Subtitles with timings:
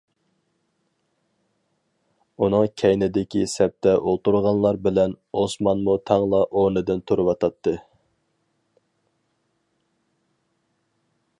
[2.45, 7.75] ئۇنىڭ كەينىدىكى سەپتە ئولتۇرغانلار بىلەن ئوسمانمۇ تەڭلا ئورنىدىن تۇرۇۋاتاتتى.